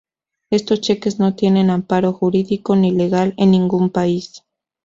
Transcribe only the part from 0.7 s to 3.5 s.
cheques no tienen amparo jurídico ni legal